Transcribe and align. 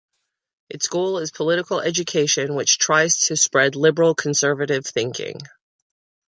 Its 0.67 0.87
goal 0.87 1.19
is 1.19 1.29
political 1.29 1.79
education 1.79 2.55
which 2.55 2.79
tries 2.79 3.17
to 3.19 3.37
spread 3.37 3.75
liberal-conservative 3.75 4.83
thinking. 4.83 5.37